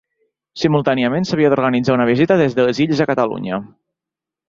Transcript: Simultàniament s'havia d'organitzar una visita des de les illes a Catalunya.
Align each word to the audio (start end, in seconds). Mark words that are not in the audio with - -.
Simultàniament 0.61 1.27
s'havia 1.31 1.53
d'organitzar 1.55 1.95
una 1.99 2.09
visita 2.13 2.41
des 2.43 2.59
de 2.61 2.69
les 2.71 2.83
illes 2.87 3.07
a 3.07 3.11
Catalunya. 3.15 3.65